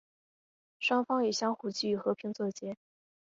[0.79, 2.75] 双方以相互给予和平作结。